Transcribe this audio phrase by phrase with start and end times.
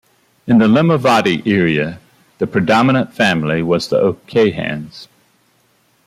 [0.47, 1.99] In the Limavady area,
[2.39, 5.07] the predominate family was the O'Cahans.